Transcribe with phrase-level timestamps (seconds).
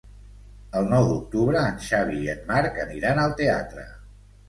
[0.81, 3.91] El nou d'octubre en Xavi i en Marc aniran al teatre.